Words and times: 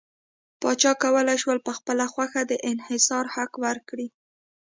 پاچا 0.61 0.91
کولای 1.03 1.37
شول 1.43 1.57
په 1.67 1.71
خپله 1.77 2.05
خوښه 2.13 2.41
د 2.47 2.53
انحصار 2.71 3.25
حق 3.35 3.51
ورکړي. 3.65 4.07